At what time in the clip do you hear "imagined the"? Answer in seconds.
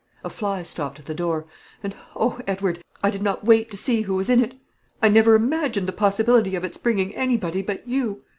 5.35-5.91